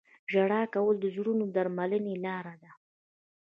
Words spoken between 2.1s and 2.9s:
لاره ده.